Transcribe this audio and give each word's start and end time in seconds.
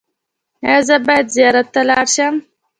ایا 0.65 0.79
زه 0.87 0.95
باید 1.07 1.27
زیارت 1.35 1.67
ته 1.73 1.81
لاړ 1.89 2.05
شم؟ 2.15 2.35